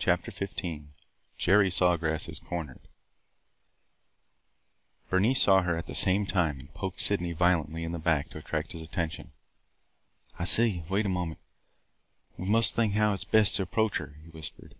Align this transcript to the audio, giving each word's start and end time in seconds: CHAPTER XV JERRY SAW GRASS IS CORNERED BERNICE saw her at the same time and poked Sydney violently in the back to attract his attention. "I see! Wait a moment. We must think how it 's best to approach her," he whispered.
CHAPTER 0.00 0.32
XV 0.32 0.80
JERRY 1.38 1.70
SAW 1.70 1.96
GRASS 1.98 2.28
IS 2.28 2.40
CORNERED 2.40 2.88
BERNICE 5.08 5.40
saw 5.42 5.62
her 5.62 5.76
at 5.76 5.86
the 5.86 5.94
same 5.94 6.26
time 6.26 6.58
and 6.58 6.74
poked 6.74 6.98
Sydney 7.00 7.30
violently 7.30 7.84
in 7.84 7.92
the 7.92 8.00
back 8.00 8.30
to 8.30 8.38
attract 8.38 8.72
his 8.72 8.82
attention. 8.82 9.30
"I 10.40 10.42
see! 10.42 10.82
Wait 10.88 11.06
a 11.06 11.08
moment. 11.08 11.38
We 12.36 12.48
must 12.48 12.74
think 12.74 12.94
how 12.94 13.12
it 13.12 13.18
's 13.20 13.24
best 13.24 13.54
to 13.54 13.62
approach 13.62 13.98
her," 13.98 14.16
he 14.24 14.28
whispered. 14.30 14.74